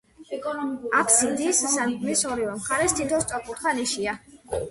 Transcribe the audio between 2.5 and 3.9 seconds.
მხარეს თითო სწორკუთხა